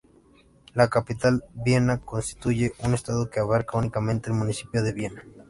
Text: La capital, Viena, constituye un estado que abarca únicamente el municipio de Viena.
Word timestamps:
La 0.73 0.87
capital, 0.89 1.43
Viena, 1.53 1.99
constituye 1.99 2.73
un 2.83 2.95
estado 2.95 3.29
que 3.29 3.39
abarca 3.39 3.77
únicamente 3.77 4.31
el 4.31 4.35
municipio 4.35 4.81
de 4.81 4.93
Viena. 4.93 5.21